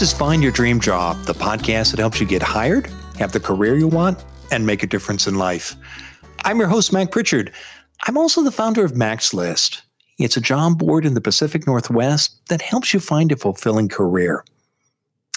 [0.00, 3.38] This is Find Your Dream Job, the podcast that helps you get hired, have the
[3.38, 5.76] career you want, and make a difference in life.
[6.42, 7.52] I'm your host, Mac Prichard.
[8.06, 9.82] I'm also the founder of Mac's List.
[10.16, 14.42] It's a job board in the Pacific Northwest that helps you find a fulfilling career.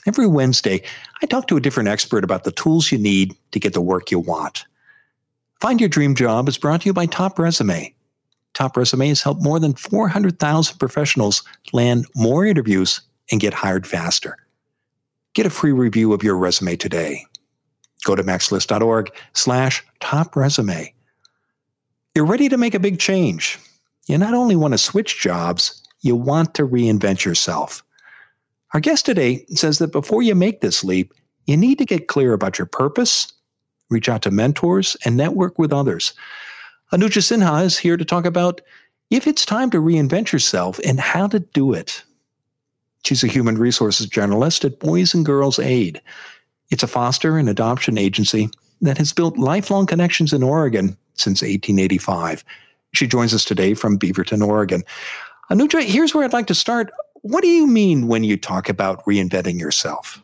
[0.08, 0.82] Every Wednesday,
[1.22, 4.12] I talk to a different expert about the tools you need to get the work
[4.12, 4.64] you want.
[5.60, 7.94] Find Your Dream Job is brought to you by Top Resume.
[8.54, 14.38] Top Resume has helped more than 400,000 professionals land more interviews and get hired faster.
[15.34, 17.26] Get a free review of your resume today.
[18.06, 20.94] Go to macslist.org slash top resume.
[22.14, 23.58] You're ready to make a big change.
[24.08, 27.84] You not only want to switch jobs, you want to reinvent yourself.
[28.74, 31.14] Our guest today says that before you make this leap,
[31.46, 33.32] you need to get clear about your purpose,
[33.90, 36.14] reach out to mentors, and network with others.
[36.92, 38.62] Anuja Sinha is here to talk about
[39.10, 42.04] if it's time to reinvent yourself and how to do it.
[43.06, 46.02] She's a human resources generalist at Boys and Girls Aid.
[46.70, 48.50] It's a foster and adoption agency
[48.82, 52.44] that has built lifelong connections in Oregon since 1885.
[52.94, 54.84] She joins us today from Beaverton, Oregon.
[55.52, 56.92] Anuja, here's where I'd like to start.
[57.22, 60.22] What do you mean when you talk about reinventing yourself?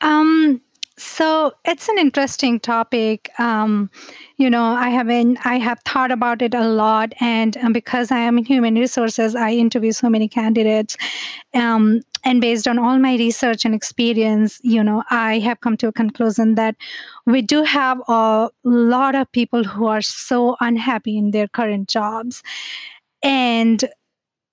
[0.00, 0.60] Um,
[0.96, 3.28] so it's an interesting topic.
[3.40, 3.90] Um,
[4.36, 8.12] you know, I have been, I have thought about it a lot, and um, because
[8.12, 10.96] I am in human resources, I interview so many candidates,
[11.52, 15.88] um, and based on all my research and experience, you know, I have come to
[15.88, 16.76] a conclusion that
[17.26, 22.42] we do have a lot of people who are so unhappy in their current jobs,
[23.22, 23.84] and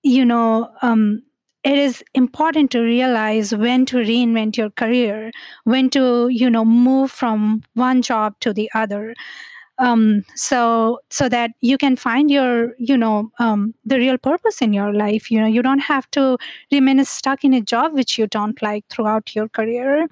[0.03, 1.21] you know, um,
[1.63, 5.31] it is important to realize when to reinvent your career
[5.65, 9.13] when to you know move from one job to the other.
[9.77, 14.73] Um, so so that you can find your you know um, the real purpose in
[14.73, 15.29] your life.
[15.29, 16.37] You know you don't have to
[16.71, 20.07] remain stuck in a job which you don't like throughout your career.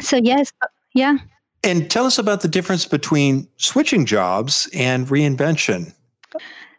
[0.00, 0.52] So yes
[0.94, 1.18] yeah.
[1.64, 5.94] And tell us about the difference between switching jobs and reinvention.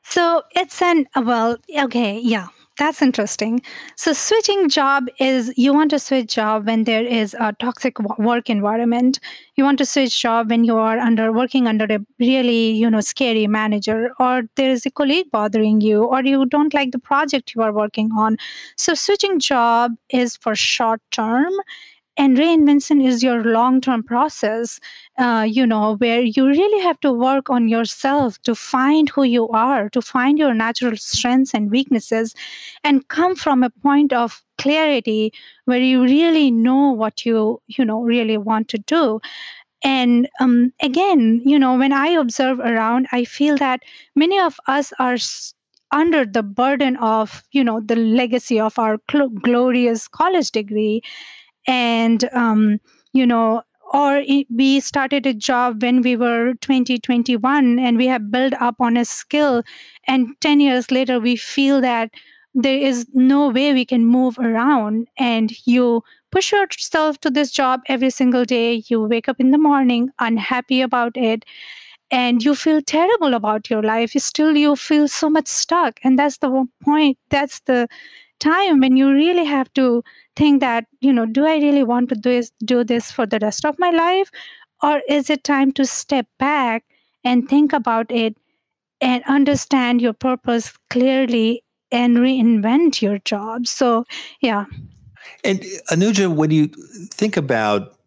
[0.04, 2.48] So it's an well okay yeah
[2.80, 3.62] that's interesting.
[3.98, 8.50] So switching job is you want to switch job when there is a toxic work
[8.50, 9.20] environment.
[9.56, 13.02] You want to switch job when you are under working under a really, you know,
[13.02, 17.54] scary manager or there is a colleague bothering you or you don't like the project
[17.56, 18.38] you are working on.
[18.76, 21.52] So switching job is for short term
[22.18, 24.80] and reinvention is your long term process
[25.18, 29.48] uh, you know where you really have to work on yourself to find who you
[29.50, 32.34] are to find your natural strengths and weaknesses
[32.84, 35.34] and come from a point of clarity
[35.66, 39.20] where you really know what you you know really want to do.
[39.84, 43.82] And um, again you know when i observe around i feel that
[44.16, 45.18] many of us are
[45.92, 51.02] under the burden of you know the legacy of our cl- glorious college degree
[51.68, 52.80] and um,
[53.14, 53.62] you know
[53.94, 58.76] or we started a job when we were 20 21 and we have built up
[58.80, 59.64] on a skill.
[60.08, 62.10] And 10 years later we feel that
[62.56, 65.08] there is no way we can move around.
[65.18, 68.84] And you push yourself to this job every single day.
[68.88, 71.46] You wake up in the morning unhappy about it
[72.12, 74.12] and you feel terrible about your life.
[74.12, 76.00] Still you feel so much stuck.
[76.04, 77.88] And that's the point that's the
[78.44, 80.04] time when you really have to
[80.36, 83.40] think that you know do i really want to do this, do this for the
[83.40, 84.30] rest of my life?
[84.84, 86.84] Or is it time to step back
[87.24, 88.36] and think about it
[89.00, 93.66] and understand your purpose clearly and reinvent your job?
[93.68, 94.04] So
[94.42, 94.66] yeah.
[95.46, 96.68] And anuja when you
[97.14, 97.98] think about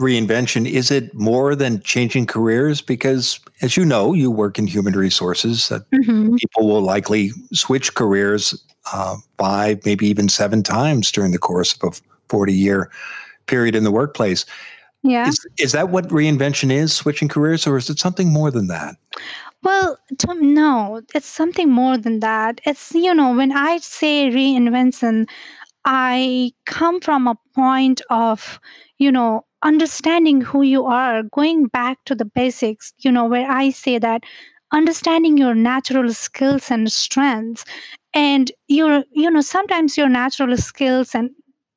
[0.00, 2.80] reinvention is it more than changing careers?
[2.80, 6.36] Because as you know you work in human resources that mm-hmm.
[6.36, 8.54] people will likely switch careers
[8.92, 12.90] uh, five, maybe even seven times during the course of a 40 year
[13.46, 14.44] period in the workplace.
[15.02, 15.28] Yeah.
[15.28, 18.96] Is, is that what reinvention is, switching careers, or is it something more than that?
[19.62, 22.60] Well, Tom, no, it's something more than that.
[22.64, 25.28] It's, you know, when I say reinvention,
[25.84, 28.60] I come from a point of,
[28.98, 33.70] you know, understanding who you are, going back to the basics, you know, where I
[33.70, 34.22] say that
[34.72, 37.64] understanding your natural skills and strengths
[38.14, 41.30] and your you know sometimes your natural skills and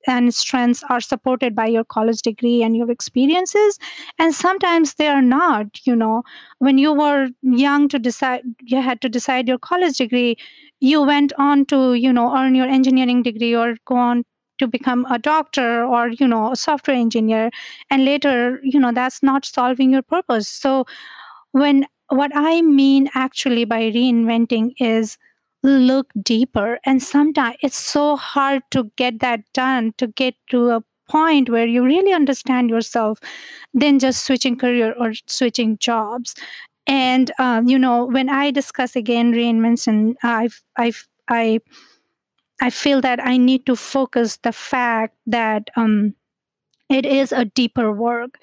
[0.08, 3.78] and strengths are supported by your college degree and your experiences.
[4.18, 6.24] And sometimes they are not you know.
[6.60, 10.38] When you were young to decide you had to decide your college degree
[10.80, 14.24] you went on to you know earn your engineering degree or go on
[14.58, 17.50] to become a doctor or you know a software engineer.
[17.92, 20.48] And later you know that's not solving your purpose.
[20.48, 20.86] So
[21.52, 25.18] when what i mean actually by reinventing is
[25.64, 26.80] look deeper.
[26.86, 31.68] And sometimes it's so hard to get that done to get to a point where
[31.68, 33.20] you really understand yourself
[33.74, 36.36] than just switching career or switching jobs.
[36.88, 41.60] And um, you know when i discuss again reinvention i've i've i
[42.62, 46.14] i feel that i need to focus the fact that um,
[46.90, 48.40] it is a deeper work.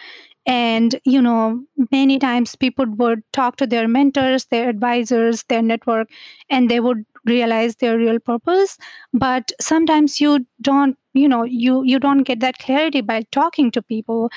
[0.47, 6.09] And you know many times people would talk to their mentors their advisors their network
[6.51, 8.77] and they would realize their real purpose
[9.13, 13.83] but sometimes you don't you know you you don't get that clarity by talking to
[13.83, 14.31] people.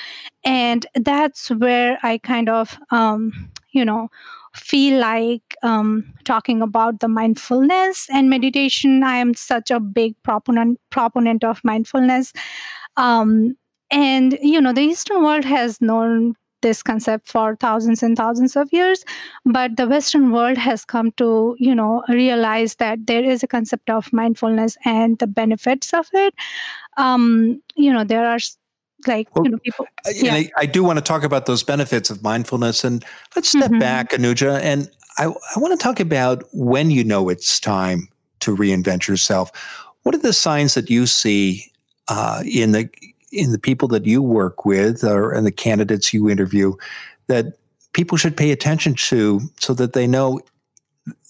[0.44, 4.08] And that's where i kind of um, you know
[4.54, 9.02] feel like um, talking about the mindfulness and meditation.
[9.02, 12.32] I am such a big proponent proponent of mindfulness.
[12.96, 13.56] Um,
[13.90, 18.72] and you know the eastern world has known this concept for thousands and thousands of
[18.72, 19.04] years
[19.44, 23.90] but the western world has come to you know realize that there is a concept
[23.90, 26.34] of mindfulness and the benefits of it
[26.96, 28.38] um you know there are
[29.06, 30.34] like you know people yeah.
[30.34, 33.04] I, I, do want to talk about those benefits of mindfulness and
[33.34, 33.80] let's step mm-hmm.
[33.80, 34.88] back anuja and
[35.18, 38.08] I, I want to talk about when you know it's time
[38.40, 39.50] to reinvent yourself
[40.02, 41.64] what are the signs that you see
[42.08, 42.88] uh, in the
[43.32, 46.74] in the people that you work with or and the candidates you interview
[47.26, 47.56] that
[47.92, 50.40] people should pay attention to so that they know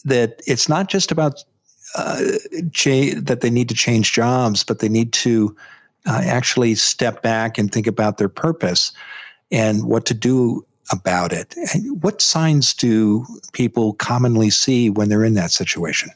[0.04, 1.44] that it's not just about
[1.94, 2.20] uh,
[2.72, 5.54] cha- that they need to change jobs, but they need to
[6.06, 8.92] uh, actually step back and think about their purpose
[9.50, 11.54] and what to do about it.
[11.72, 16.10] And what signs do people commonly see when they're in that situation?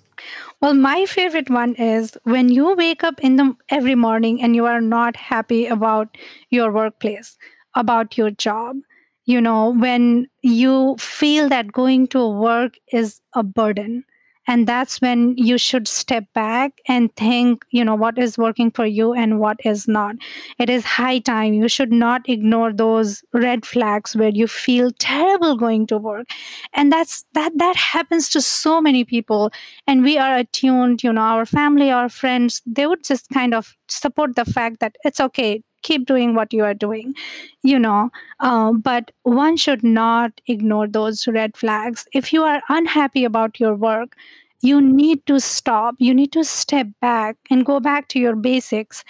[0.60, 4.66] Well, my favorite one is when you wake up in the every morning and you
[4.66, 6.18] are not happy about
[6.50, 7.38] your workplace,
[7.74, 8.76] about your job.
[9.24, 14.04] You know, when you feel that going to work is a burden
[14.46, 18.86] and that's when you should step back and think you know what is working for
[18.86, 20.16] you and what is not.
[20.58, 21.54] It is high time.
[21.54, 26.28] You should not ignore those red flags where you feel terrible going to work.
[26.74, 29.50] And that's that that happens to so many people.
[29.86, 33.76] And we are attuned you know our family our friends they would just kind of
[33.88, 37.14] support the fact that it's okay keep doing what you are doing
[37.62, 38.10] you know.
[38.40, 42.06] Uh, but one should not ignore those red flags.
[42.12, 44.14] If you are unhappy about your work
[44.60, 45.94] you need to stop.
[45.98, 49.04] You need to step back and go back to your basics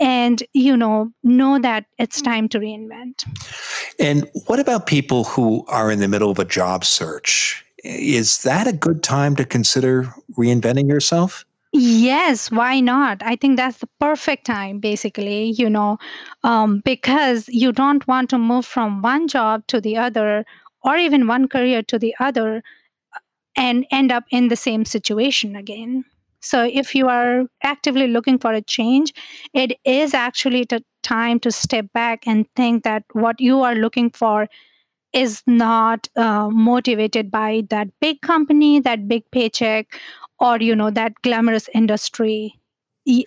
[0.00, 3.24] and you know know that it's time to reinvent.
[3.98, 7.64] And what about people who are in the middle of a job search?
[7.84, 11.44] Is that a good time to consider reinventing yourself
[11.74, 13.22] Yes, why not?
[13.24, 15.98] I think that's the perfect time, basically, you know,
[16.44, 20.44] um, because you don't want to move from one job to the other
[20.82, 22.62] or even one career to the other
[23.56, 26.04] and end up in the same situation again.
[26.40, 29.12] So, if you are actively looking for a change,
[29.54, 34.10] it is actually the time to step back and think that what you are looking
[34.10, 34.48] for
[35.12, 39.98] is not uh, motivated by that big company, that big paycheck,
[40.42, 42.54] or you know that glamorous industry.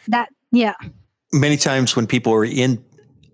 [0.08, 0.76] That yeah.
[1.34, 2.84] Many times when people are in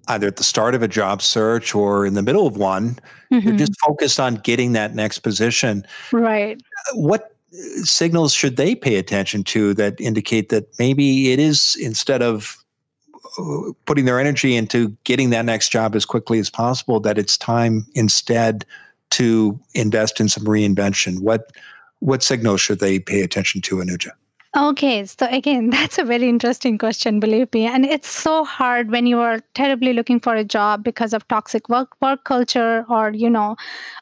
[0.07, 2.97] either at the start of a job search or in the middle of one
[3.31, 3.47] mm-hmm.
[3.47, 5.85] they're just focused on getting that next position.
[6.11, 6.61] Right.
[6.93, 7.35] What
[7.83, 12.57] signals should they pay attention to that indicate that maybe it is instead of
[13.37, 17.37] uh, putting their energy into getting that next job as quickly as possible that it's
[17.37, 18.65] time instead
[19.11, 21.19] to invest in some reinvention?
[21.19, 21.51] What
[22.01, 24.11] what signals should they pay attention to, Anuja?
[24.57, 27.65] Okay, so again, that's a very interesting question, believe me.
[27.65, 31.69] And it's so hard when you are terribly looking for a job because of toxic
[31.69, 33.55] work work culture or, you know,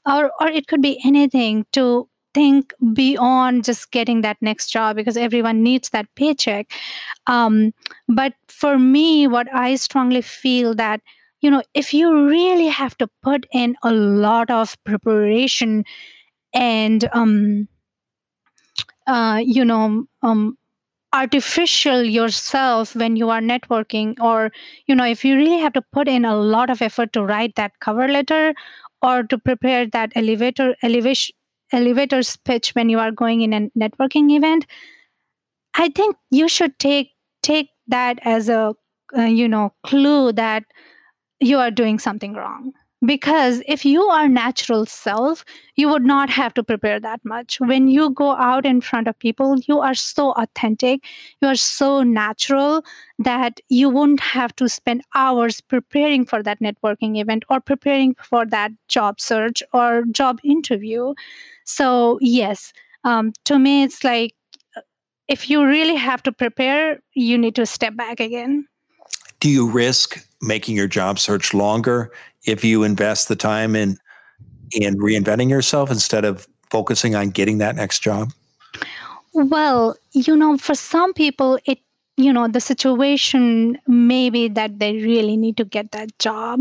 [0.05, 5.17] or or it could be anything to think beyond just getting that next job because
[5.17, 6.71] everyone needs that paycheck.
[7.27, 7.73] Um,
[8.07, 11.01] but for me, what I strongly feel that
[11.41, 15.85] you know, if you really have to put in a lot of preparation
[16.53, 17.67] and um,
[19.09, 20.57] uh, you know um,
[21.13, 24.51] artificial yourself when you are networking or
[24.87, 27.55] you know if you really have to put in a lot of effort to write
[27.55, 28.53] that cover letter
[29.01, 31.35] or to prepare that elevator elevation
[31.73, 34.67] elevator pitch when you are going in a networking event
[35.75, 37.11] i think you should take
[37.43, 38.75] take that as a
[39.17, 40.63] uh, you know clue that
[41.39, 42.73] you are doing something wrong
[43.05, 47.87] because if you are natural self you would not have to prepare that much when
[47.87, 51.03] you go out in front of people you are so authentic
[51.41, 52.83] you are so natural
[53.17, 58.45] that you won't have to spend hours preparing for that networking event or preparing for
[58.45, 61.13] that job search or job interview
[61.65, 62.73] so yes
[63.05, 64.33] um, to me it's like
[65.27, 68.67] if you really have to prepare, you need to step back again.
[69.39, 72.11] Do you risk making your job search longer
[72.45, 73.97] if you invest the time in
[74.71, 78.31] in reinventing yourself instead of focusing on getting that next job?
[79.33, 81.79] Well, you know, for some people, it
[82.19, 86.59] you know the situation may be that they really need to get that job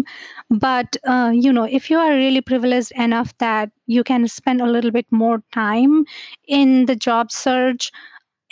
[0.50, 4.70] but uh, you know if you are really privileged enough that you can spend a
[4.70, 6.04] little bit more time
[6.46, 7.90] in the job search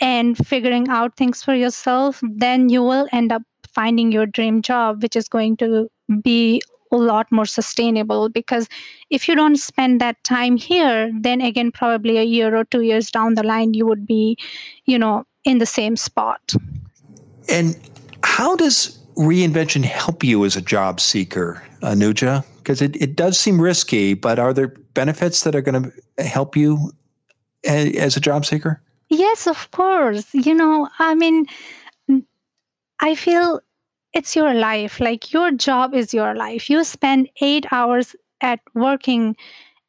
[0.01, 3.41] and figuring out things for yourself then you will end up
[3.79, 5.87] finding your dream job which is going to
[6.23, 8.69] be a lot more sustainable because
[9.09, 13.11] if you don't spend that time here then again probably a year or two years
[13.11, 14.37] down the line you would be
[14.85, 16.55] you know in the same spot
[17.49, 17.77] and
[18.23, 22.45] how does reinvention help you as a job seeker, Anuja?
[22.57, 26.55] Because it, it does seem risky, but are there benefits that are going to help
[26.55, 26.91] you
[27.65, 28.81] as a job seeker?
[29.09, 30.25] Yes, of course.
[30.33, 31.45] You know, I mean,
[32.99, 33.61] I feel
[34.17, 34.99] it's your life.
[34.99, 36.69] Like your job is your life.
[36.69, 39.35] You spend eight hours at working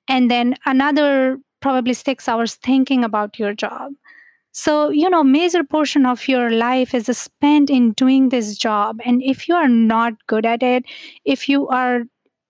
[0.08, 3.92] and then another probably six hours thinking about your job.
[4.52, 8.98] So, you know, major portion of your life is spent in doing this job.
[9.04, 10.84] And if you are not good at it,
[11.24, 12.02] if you are,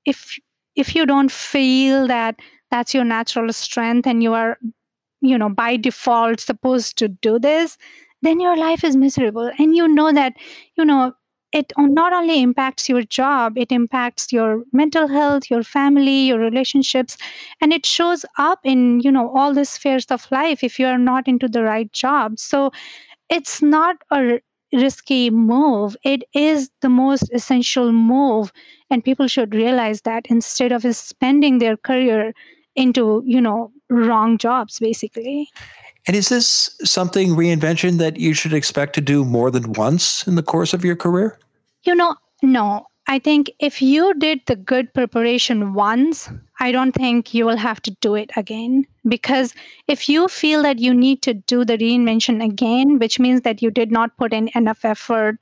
[0.07, 0.39] if,
[0.77, 2.37] if you don't feel that
[2.71, 4.59] that's your natural strength and you are,
[5.21, 7.77] you know, by default supposed to do this,
[8.23, 9.51] then your life is miserable.
[9.59, 10.35] And you know that,
[10.77, 11.15] you know,
[11.53, 17.17] it not only impacts your job it impacts your mental health your family your relationships
[17.61, 20.99] and it shows up in you know all the spheres of life if you are
[20.99, 22.39] not into the right job.
[22.39, 22.71] So
[23.31, 24.41] it's not a
[24.73, 25.97] risky move.
[26.05, 28.53] It is the most essential move
[28.91, 32.33] and people should realize that instead of spending their career
[32.77, 35.49] into you know wrong jobs basically
[36.09, 40.37] and is this something reinvention that you should expect to do more than once in
[40.37, 41.39] the course of your career?
[41.83, 42.87] You know, no.
[43.09, 47.83] I think if you did the good preparation once, I don't think you will have
[47.83, 48.87] to do it again.
[49.07, 49.55] Because
[49.87, 53.71] if you feel that you need to do the reinvention again, which means that you
[53.71, 55.37] did not put in enough effort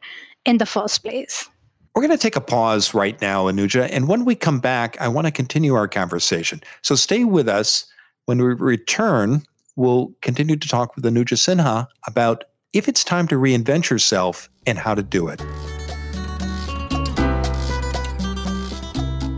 [0.45, 1.49] in the first place.
[1.95, 3.89] We're going to take a pause right now, Anuja.
[3.93, 6.61] And when we come back, I want to continue our conversation.
[6.83, 7.87] So stay with us.
[8.25, 9.45] When we return,
[9.77, 14.79] we'll continue to talk with Anuja Sinha about if it's time to reinvent yourself and
[14.79, 15.41] how to do it.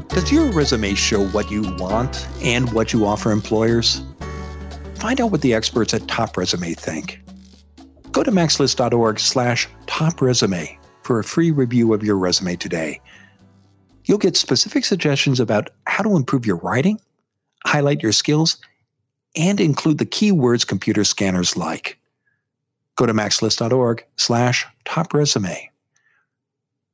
[0.08, 4.02] Does your resume show what you want and what you offer employers?
[4.96, 7.20] Find out what the experts at Top Resume think.
[8.10, 13.00] Go to macslist.org slash top resume for a free review of your resume today.
[14.06, 17.00] You'll get specific suggestions about how to improve your writing,
[17.64, 18.56] highlight your skills,
[19.36, 21.98] and include the keywords computer scanners like.
[22.96, 25.70] Go to macslist.org slash top resume.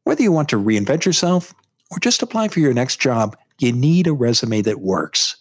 [0.04, 1.54] Whether you want to reinvent yourself
[1.90, 5.36] or just apply for your next job, you need a resume that works.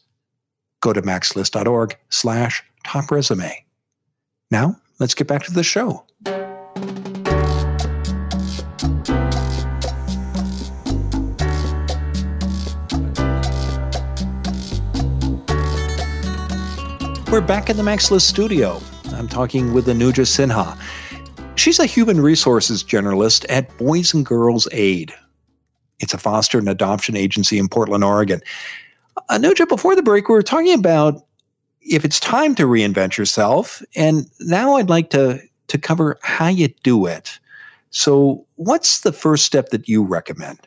[0.79, 3.65] Go to macslist.org slash top resume.
[4.51, 6.05] Now, let's get back to the show.
[17.33, 18.79] We're back in the Mac's List studio.
[19.13, 20.77] I'm talking with Anuja Sinha.
[21.55, 25.11] She's a human resources generalist at Boys and Girls Aid.
[25.99, 28.39] It's a foster and adoption agency in Portland, Oregon.
[29.31, 31.25] Anuja, before the break, we were talking about
[31.81, 36.67] if it's time to reinvent yourself, and now I'd like to to cover how you
[36.83, 37.39] do it.
[37.89, 40.59] So, what's the first step that you recommend?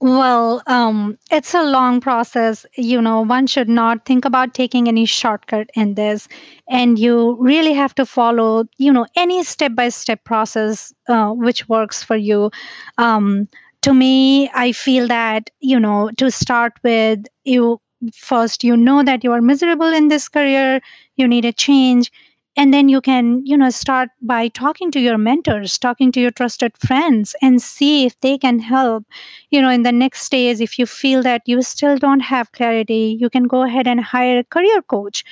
[0.00, 2.66] Well, um, it's a long process.
[2.76, 6.28] You know, one should not think about taking any shortcut in this.
[6.68, 11.68] And you really have to follow, you know, any step by step process uh, which
[11.68, 12.50] works for you.
[12.98, 13.48] Um,
[13.82, 17.80] to me, I feel that, you know, to start with, you
[18.12, 20.80] first, you know that you are miserable in this career,
[21.16, 22.12] you need a change
[22.56, 26.30] and then you can you know start by talking to your mentors talking to your
[26.30, 29.04] trusted friends and see if they can help.
[29.50, 33.16] You know in the next stage if you feel that you still don't have clarity
[33.20, 35.24] you can go ahead and hire a career coach.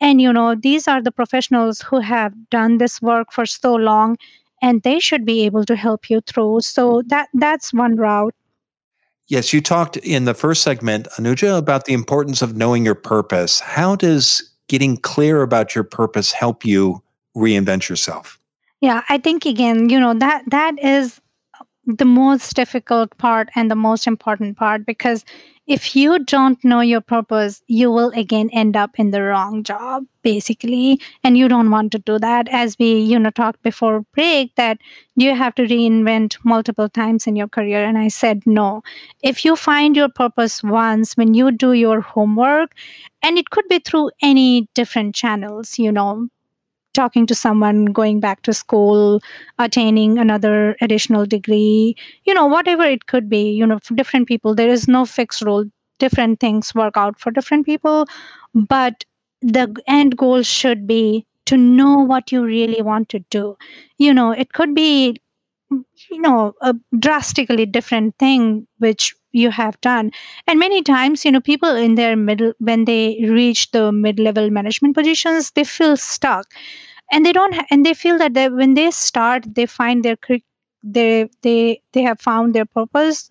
[0.00, 4.16] And you know these are the professionals who have done this work for so long
[4.62, 6.60] and they should be able to help you through.
[6.60, 8.34] So that that's one route.
[9.26, 13.60] Yes, you talked in the first segment, Anuja, about the importance of knowing your purpose.
[13.60, 17.02] How does getting clear about your purpose help you
[17.36, 18.38] reinvent yourself?
[18.80, 21.20] Yeah, I think again, you know, that that is
[21.86, 25.24] the most difficult part and the most important part because
[25.68, 30.04] if you don't know your purpose, you will again end up in the wrong job,
[30.22, 31.00] basically.
[31.22, 32.48] And you don't want to do that.
[32.48, 34.78] As we, you know, talked before break, that
[35.16, 37.84] you have to reinvent multiple times in your career.
[37.84, 38.82] And I said no.
[39.22, 42.74] If you find your purpose once when you do your homework,
[43.22, 46.28] and it could be through any different channels, you know,
[46.98, 49.20] talking to someone, going back to school,
[49.58, 54.54] attaining another additional degree, you know, whatever it could be, you know, for different people,
[54.54, 55.64] there is no fixed rule.
[55.98, 58.06] Different things work out for different people,
[58.54, 59.04] but
[59.42, 63.56] the end goal should be to know what you really want to do.
[63.98, 65.16] You know, it could be
[66.10, 70.10] you know a drastically different thing which you have done
[70.46, 74.50] and many times you know people in their middle when they reach the mid level
[74.50, 76.46] management positions they feel stuck
[77.12, 80.16] and they don't ha- and they feel that they, when they start they find their
[80.82, 83.30] they they they have found their purpose.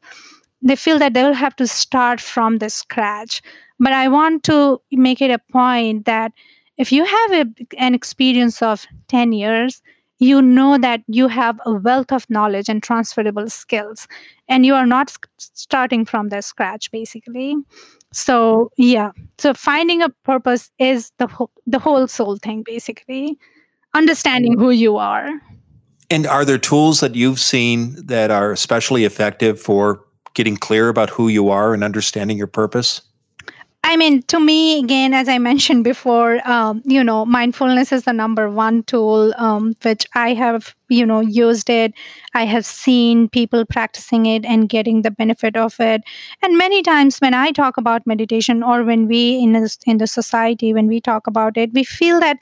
[0.61, 3.41] They feel that they will have to start from the scratch.
[3.79, 6.31] But i want to make it a point that
[6.77, 7.45] if you have a,
[7.77, 9.81] an experience of 10 years
[10.19, 14.07] you know that you have a wealth of knowledge and transferable skills
[14.49, 17.55] and you are not starting from the scratch basically.
[18.13, 19.11] So yeah.
[19.37, 23.37] So finding a purpose is the whole, the whole soul thing basically
[23.97, 25.29] understanding who you are
[26.09, 31.09] and are there tools that you've seen that are especially effective for getting clear about
[31.09, 33.01] who you are and understanding your purpose
[33.87, 38.11] I mean, to me, again, as I mentioned before, um, you know, mindfulness is the
[38.11, 41.93] number one tool um, which I have, you know, used it.
[42.33, 46.01] I have seen people practicing it and getting the benefit of it.
[46.41, 50.07] And many times when I talk about meditation, or when we in this, in the
[50.07, 52.39] society when we talk about it, we feel that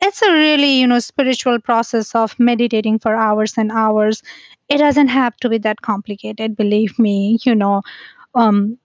[0.00, 4.22] it's a really, you know, spiritual process of meditating for hours and hours.
[4.68, 6.56] It doesn't have to be that complicated.
[6.56, 7.82] Believe me, you know.
[8.34, 8.78] Um,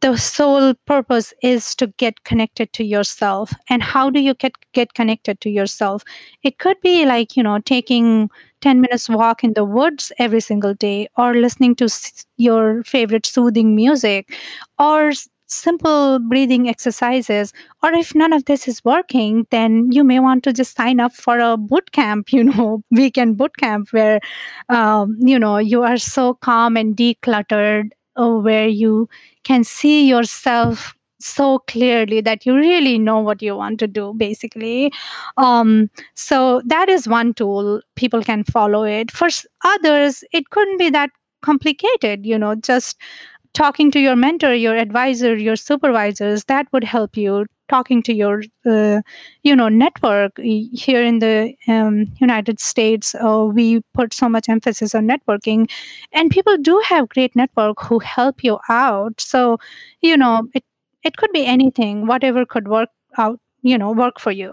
[0.00, 4.94] the sole purpose is to get connected to yourself and how do you get get
[4.94, 6.04] connected to yourself
[6.44, 10.74] it could be like you know taking 10 minutes walk in the woods every single
[10.74, 11.88] day or listening to
[12.36, 14.32] your favorite soothing music
[14.78, 15.12] or
[15.50, 20.52] simple breathing exercises or if none of this is working then you may want to
[20.52, 24.20] just sign up for a boot camp you know weekend boot camp where
[24.68, 29.08] um, you know you are so calm and decluttered uh, where you
[29.44, 34.90] can see yourself so clearly that you really know what you want to do basically.
[35.36, 39.10] Um, so that is one tool people can follow it.
[39.10, 39.28] For
[39.64, 41.10] others it couldn't be that
[41.42, 42.98] complicated you know just
[43.54, 48.42] talking to your mentor your advisor your supervisors that would help you talking to your
[48.66, 49.00] uh,
[49.42, 54.94] you know network here in the um, united states uh, we put so much emphasis
[54.94, 55.70] on networking
[56.12, 59.58] and people do have great network who help you out so
[60.00, 60.64] you know it
[61.02, 64.52] it could be anything whatever could work out you know work for you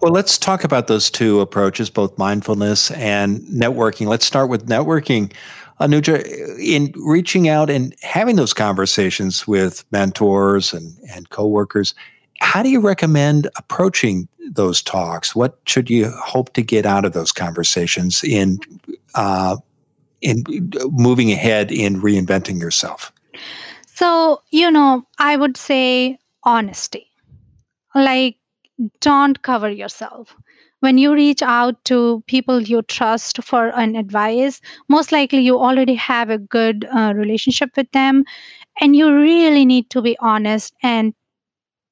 [0.00, 4.06] well, let's talk about those two approaches, both mindfulness and networking.
[4.06, 5.32] Let's start with networking.
[5.80, 6.24] Anuja,
[6.58, 11.94] in reaching out and having those conversations with mentors and, and coworkers,
[12.40, 15.34] how do you recommend approaching those talks?
[15.34, 18.58] What should you hope to get out of those conversations in
[19.14, 19.56] uh,
[20.20, 20.44] in
[20.90, 23.12] moving ahead in reinventing yourself?
[23.86, 27.10] So, you know, I would say honesty.
[27.94, 28.36] Like,
[29.00, 30.34] don't cover yourself
[30.80, 35.94] when you reach out to people you trust for an advice most likely you already
[35.94, 38.24] have a good uh, relationship with them
[38.80, 41.14] and you really need to be honest and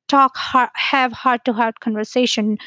[0.08, 0.36] talk
[0.74, 2.58] have heart to heart conversation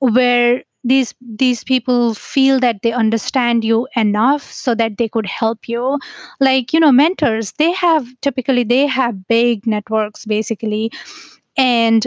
[0.00, 5.68] where these these people feel that they understand you enough so that they could help
[5.68, 5.98] you.
[6.40, 10.90] Like you know mentors they have typically they have big networks basically
[11.56, 12.06] and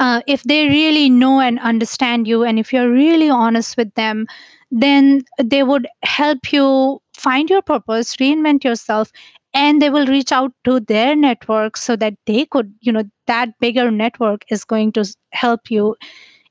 [0.00, 4.26] uh, if they really know and understand you and if you're really honest with them
[4.72, 9.12] then they would help you find your purpose reinvent yourself
[9.52, 13.50] and they will reach out to their network so that they could you know that
[13.60, 15.96] bigger network is going to help you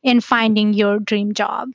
[0.04, 1.70] in finding your dream job.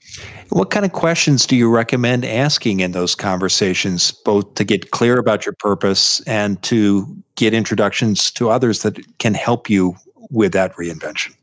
[0.49, 5.19] What kind of questions do you recommend asking in those conversations, both to get clear
[5.19, 9.95] about your purpose and to get introductions to others that can help you
[10.31, 11.35] with that reinvention?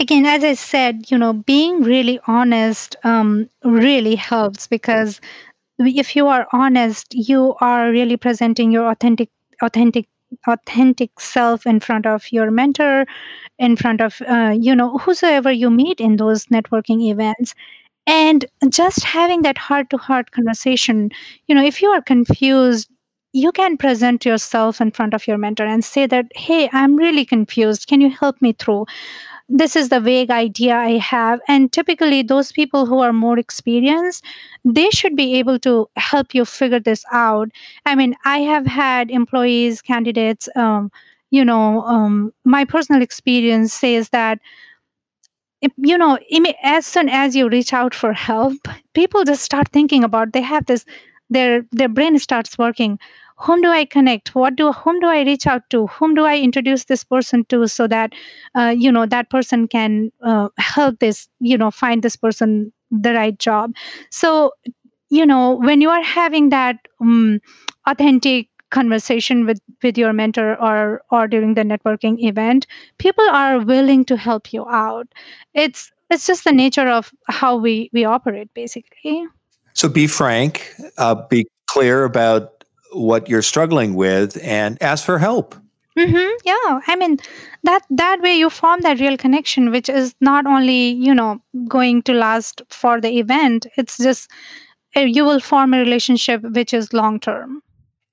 [0.00, 5.20] Again as i said you know being really honest um, really helps because
[5.78, 9.30] if you are honest you are really presenting your authentic
[9.62, 10.08] authentic
[10.46, 13.06] authentic self in front of your mentor
[13.58, 17.54] in front of uh, you know whosoever you meet in those networking events.
[18.06, 21.10] And just having that heart to heart conversation
[21.48, 22.90] you know if you are confused
[23.32, 27.24] you can present yourself in front of your mentor and say that hey i'm really
[27.26, 27.86] confused.
[27.88, 28.86] Can you help me through
[29.48, 31.40] this is the vague idea i have.
[31.48, 34.24] And typically those people who are more experienced
[34.64, 37.50] they should be able to help you figure this out.
[37.86, 40.90] I mean i have had employees candidates um,
[41.30, 44.38] you know um, my personal experience says that
[45.76, 46.18] you know
[46.62, 50.64] as soon as you reach out for help people just start thinking about they have
[50.66, 50.84] this
[51.30, 52.98] their their brain starts working
[53.38, 54.34] whom do i connect?
[54.34, 55.86] What do whom do i reach out to?
[55.86, 58.12] Whom do i introduce this person to so that
[58.54, 63.14] uh, you know that person can uh, help this you know find this person the
[63.14, 63.74] right job?
[64.10, 64.52] So
[65.10, 67.40] you know when you are having that um,
[67.86, 72.66] authentic conversation with with your mentor or or during the networking event
[72.98, 75.06] people are willing to help you out.
[75.54, 79.24] It's it's just the nature of how we we operate basically.
[79.74, 82.57] So be frank uh, be clear about
[82.92, 85.54] what you're struggling with and ask for help.
[85.98, 86.80] Mm-hmm, yeah.
[86.86, 87.18] I mean
[87.64, 92.02] that that way you form that real connection which is not only you know going
[92.02, 93.66] to last for the event.
[93.76, 94.30] It's just
[94.96, 97.62] uh, you will form a relationship which is long term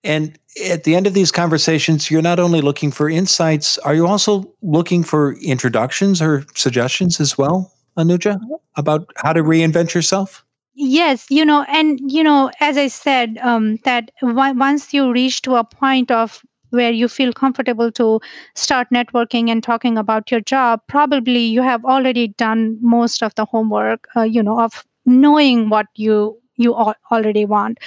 [0.06, 4.06] and at the end of these conversations, you're not only looking for insights, are you
[4.06, 8.40] also looking for introductions or suggestions as well, Anuja,
[8.78, 10.45] about how to reinvent yourself?
[10.78, 15.42] Yes, you know, and you know, as I said, um, that w- once you reach
[15.44, 18.20] to a point of where you feel comfortable to
[18.56, 23.46] start networking and talking about your job, probably you have already done most of the
[23.46, 26.74] homework, uh, you know, of knowing what you you
[27.12, 27.78] already want.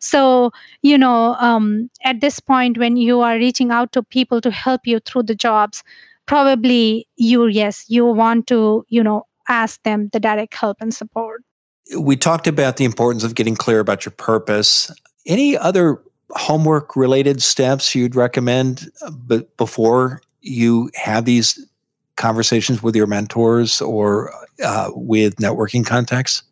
[0.00, 0.50] So
[0.82, 4.86] you know um, at this point when you are reaching out to people to help
[4.86, 5.82] you through the jobs
[6.26, 11.42] probably you yes you want to you know ask them the direct help and support
[11.96, 14.90] we talked about the importance of getting clear about your purpose.
[15.26, 21.64] Any other homework related steps you'd recommend uh, before you have these
[22.16, 26.42] conversations with your mentors or uh, with networking contacts?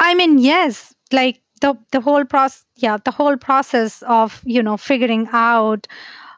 [0.00, 4.76] I mean, yes, like the the whole process, yeah, the whole process of you know
[4.76, 5.86] figuring out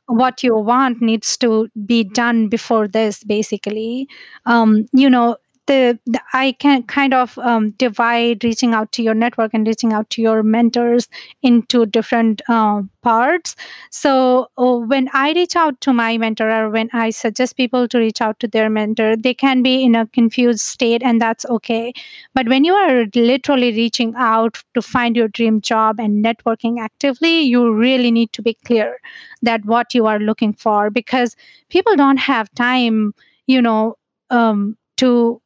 [0.07, 4.09] what you want needs to be done before this basically.
[4.47, 9.15] Um, you know the, the I can kind of um, divide reaching out to your
[9.15, 11.09] network and reaching out to your mentors
[11.43, 13.55] into different uh, parts.
[13.91, 17.99] So uh, when I reach out to my mentor or when I suggest people to
[17.99, 21.93] reach out to their mentor, they can be in a confused state and that's okay.
[22.35, 27.41] But when you are literally reaching out to find your dream job and networking actively,
[27.41, 28.99] you really need to be clear
[29.43, 31.37] that what you are looking for because
[31.69, 33.15] people don't have time,
[33.47, 33.97] you know,
[34.31, 35.41] um, to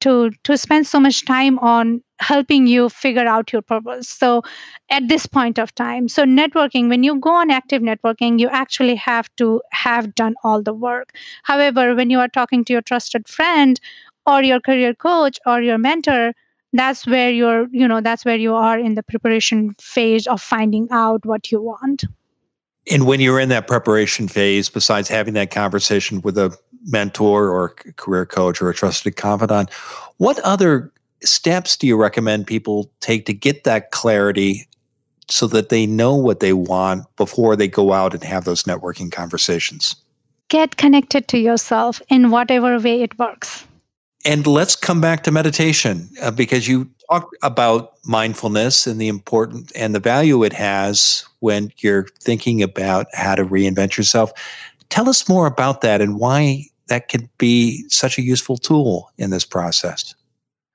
[0.00, 4.08] to to spend so much time on helping you figure out your purpose.
[4.08, 4.42] So
[4.90, 8.94] at this point of time so networking when you go on active networking you actually
[8.94, 11.12] have to have done all the work.
[11.42, 13.80] However when you are talking to your trusted friend
[14.26, 16.32] or your career coach or your mentor
[16.72, 20.88] that's where you're you know that's where you are in the preparation phase of finding
[20.90, 22.04] out what you want.
[22.88, 26.56] And when you're in that preparation phase besides having that conversation with a
[26.86, 29.72] mentor or career coach or a trusted confidant,
[30.18, 34.66] what other steps do you recommend people take to get that clarity
[35.28, 39.10] so that they know what they want before they go out and have those networking
[39.10, 39.96] conversations?
[40.48, 43.66] Get connected to yourself in whatever way it works.
[44.24, 49.70] And let's come back to meditation uh, because you talked about mindfulness and the important
[49.76, 54.32] and the value it has when you're thinking about how to reinvent yourself.
[54.88, 59.30] Tell us more about that and why that could be such a useful tool in
[59.30, 60.14] this process.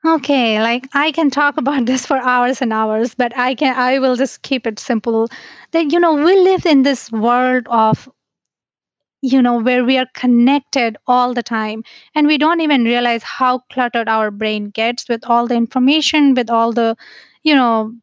[0.04, 4.00] Okay, like I can talk about this for hours and hours, but I can I
[4.00, 5.28] will just keep it simple.
[5.72, 8.10] That you know, we live in this world of
[9.22, 11.84] you know where we are connected all the time
[12.16, 16.50] and we don't even realize how cluttered our brain gets with all the information with
[16.50, 16.96] all the
[17.44, 17.94] you know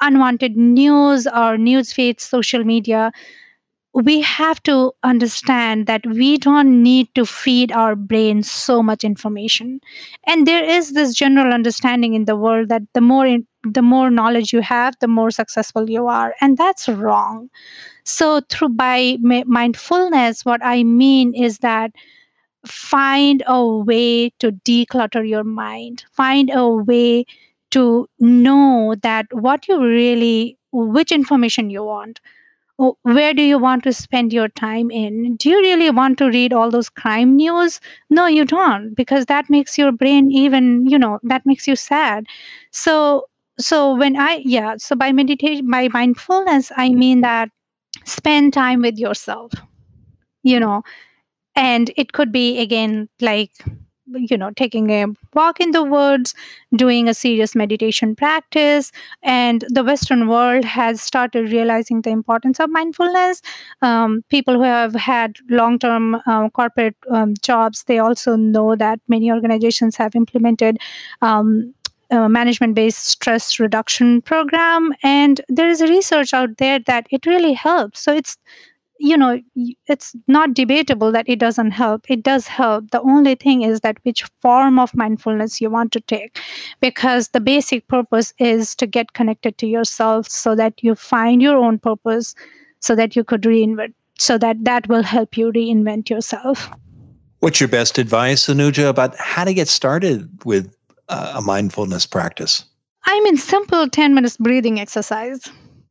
[0.00, 3.12] unwanted news or news feeds social media
[4.04, 9.80] we have to understand that we don't need to feed our brain so much information.
[10.26, 14.10] And there is this general understanding in the world that the more in, the more
[14.10, 16.34] knowledge you have the more successful you are.
[16.42, 17.48] And that's wrong.
[18.04, 21.92] So through by mindfulness what i mean is that
[22.66, 26.04] find a way to declutter your mind.
[26.12, 27.24] Find a way
[27.70, 32.20] to know that what you really which information you want
[32.78, 35.36] Oh, where do you want to spend your time in?
[35.36, 37.80] Do you really want to read all those crime news?
[38.10, 42.26] No you don't because that makes your brain even you know that makes you sad.
[42.72, 43.26] So
[43.58, 47.48] so when i yeah so by meditation by mindfulness i mean that
[48.04, 49.52] spend time with yourself.
[50.44, 50.82] You know,
[51.56, 53.52] and it could be again like
[54.14, 56.34] you know taking a walk in the woods
[56.74, 58.92] doing a serious meditation practice
[59.22, 63.42] and the western world has started realizing the importance of mindfulness.
[63.82, 69.30] Um, people who have had long-term uh, corporate um, jobs they also know that many
[69.30, 70.78] organizations have implemented
[71.22, 71.74] um,
[72.10, 78.00] management based stress reduction program and there is research out there that it really helps.
[78.00, 78.36] So it's
[78.98, 79.40] you know
[79.86, 82.10] it's not debatable that it doesn't help.
[82.10, 82.90] It does help.
[82.90, 86.38] The only thing is that which form of mindfulness you want to take
[86.80, 91.56] because the basic purpose is to get connected to yourself so that you find your
[91.56, 92.34] own purpose
[92.80, 96.70] so that you could reinvent so that that will help you reinvent yourself.
[97.40, 100.74] What's your best advice anuja about how to get started with
[101.08, 102.64] uh, a mindfulness practice?
[103.04, 105.48] I mean simple 10 minutes breathing exercise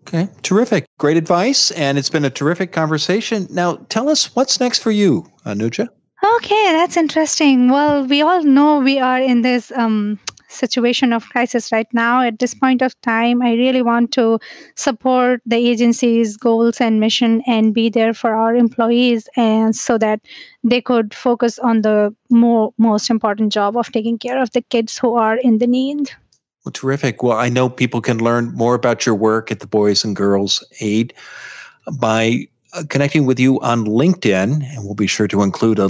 [0.07, 0.85] Okay, terrific.
[0.99, 1.71] Great advice.
[1.71, 3.47] And it's been a terrific conversation.
[3.49, 5.89] Now, tell us what's next for you, Anuja.
[6.37, 7.69] Okay, that's interesting.
[7.69, 12.21] Well, we all know we are in this um, situation of crisis right now.
[12.21, 14.39] At this point of time, I really want to
[14.75, 20.21] support the agency's goals and mission and be there for our employees, and so that
[20.63, 24.97] they could focus on the more most important job of taking care of the kids
[24.97, 26.11] who are in the need.
[26.65, 27.21] Well, terrific.
[27.21, 30.63] Well, I know people can learn more about your work at the Boys and Girls
[30.79, 31.13] Aid
[31.99, 35.85] by uh, connecting with you on LinkedIn, and we'll be sure to include a,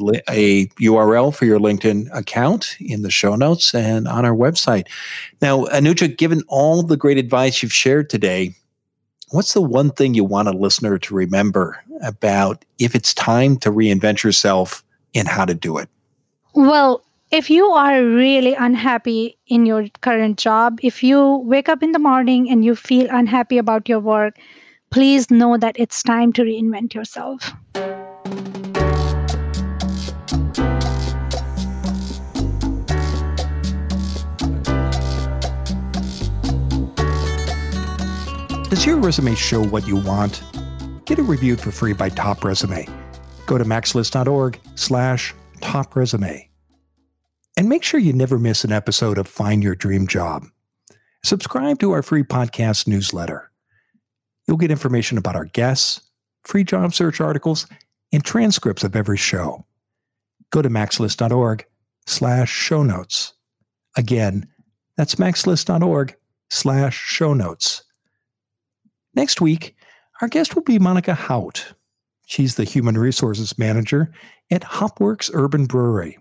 [0.00, 4.86] a, a, URL for your LinkedIn account in the show notes and on our website.
[5.42, 8.54] Now, Anuja, given all the great advice you've shared today,
[9.30, 13.72] what's the one thing you want a listener to remember about if it's time to
[13.72, 14.84] reinvent yourself
[15.16, 15.88] and how to do it?
[16.54, 21.90] Well, if you are really unhappy in your current job, if you wake up in
[21.90, 24.36] the morning and you feel unhappy about your work,
[24.92, 27.52] please know that it's time to reinvent yourself.
[38.70, 40.40] Does your resume show what you want?
[41.04, 42.86] Get it reviewed for free by Top Resume.
[43.46, 46.48] Go to macslist.org slash top resume.
[47.56, 50.44] And make sure you never miss an episode of Find Your Dream Job.
[51.22, 53.50] Subscribe to our free podcast newsletter.
[54.46, 56.00] You'll get information about our guests,
[56.42, 57.66] free job search articles,
[58.12, 59.64] and transcripts of every show.
[60.50, 61.64] Go to macslist.org
[62.06, 63.34] slash show notes.
[63.96, 64.48] Again,
[64.96, 66.14] that's macslist.org
[66.50, 67.84] slash show notes.
[69.14, 69.76] Next week,
[70.20, 71.74] our guest will be Monica Hout.
[72.26, 74.12] She's the Human Resources Manager
[74.50, 76.18] at Hopworks Urban Brewery.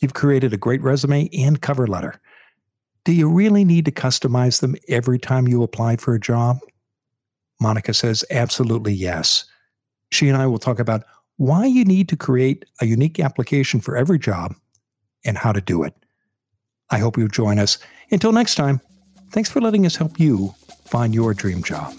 [0.00, 2.20] You've created a great resume and cover letter.
[3.04, 6.58] Do you really need to customize them every time you apply for a job?
[7.60, 9.44] Monica says absolutely yes.
[10.10, 11.04] She and I will talk about
[11.36, 14.54] why you need to create a unique application for every job
[15.24, 15.94] and how to do it.
[16.90, 17.78] I hope you'll join us.
[18.10, 18.80] Until next time,
[19.30, 20.54] thanks for letting us help you
[20.86, 21.94] find your dream job.